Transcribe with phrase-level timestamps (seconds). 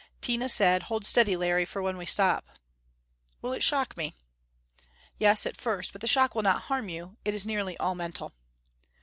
[0.19, 0.81] Tina said.
[0.89, 2.57] "Hold steady, Larry, for when we stop."
[3.39, 4.15] "Will it shock me?"
[5.19, 5.91] "Yes at first.
[5.91, 8.33] But the shock will not harm you: it is nearly all mental."